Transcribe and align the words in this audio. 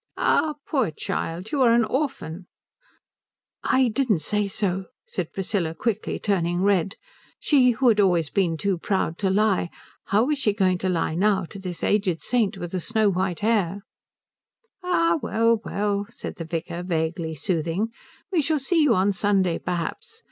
"Ah, 0.17 0.55
poor 0.67 0.89
child 0.89 1.51
you 1.51 1.61
are 1.61 1.75
an 1.75 1.85
orphan." 1.85 2.47
"I 3.63 3.89
didn't 3.89 4.23
say 4.23 4.47
so," 4.47 4.85
said 5.05 5.31
Priscilla 5.31 5.75
quickly, 5.75 6.17
turning 6.17 6.63
red; 6.63 6.95
she 7.39 7.69
who 7.77 7.87
had 7.87 7.99
always 7.99 8.31
been 8.31 8.57
too 8.57 8.79
proud 8.79 9.19
to 9.19 9.29
lie, 9.29 9.69
how 10.05 10.23
was 10.23 10.39
she 10.39 10.53
going 10.53 10.79
to 10.79 10.89
lie 10.89 11.13
now 11.13 11.45
to 11.45 11.59
this 11.59 11.83
aged 11.83 12.19
saint 12.23 12.57
with 12.57 12.71
the 12.71 12.81
snow 12.81 13.11
white 13.11 13.41
hair? 13.41 13.83
"Ah 14.81 15.19
well, 15.21 15.61
well," 15.63 16.07
said 16.09 16.37
the 16.37 16.45
vicar, 16.45 16.81
vaguely 16.81 17.35
soothing. 17.35 17.89
"We 18.31 18.41
shall 18.41 18.57
see 18.57 18.81
you 18.81 18.95
on 18.95 19.13
Sunday 19.13 19.59
perhaps. 19.59 20.19